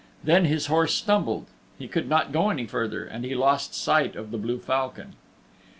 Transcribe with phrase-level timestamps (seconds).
[0.23, 1.45] Then his horse stumbled;
[1.77, 5.13] he could not go any further, and he lost sight of the blue falcon.